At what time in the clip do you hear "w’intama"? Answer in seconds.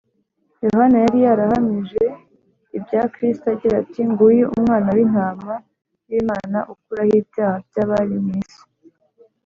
4.95-5.53